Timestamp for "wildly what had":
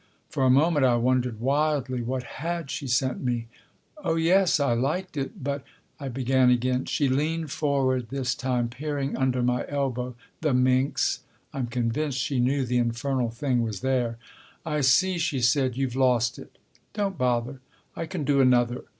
1.39-2.71